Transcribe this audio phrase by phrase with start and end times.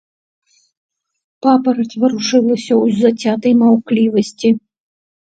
[1.47, 4.49] Папараць варушылася ў зацятай маўклівасці.